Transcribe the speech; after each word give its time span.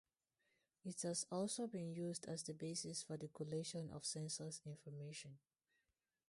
It 0.83 0.99
has 1.03 1.27
also 1.31 1.67
been 1.67 1.93
used 1.93 2.25
as 2.27 2.41
the 2.41 2.55
basis 2.55 3.03
for 3.03 3.17
the 3.17 3.27
collation 3.27 3.91
of 3.91 4.03
census 4.03 4.59
information. 4.65 5.37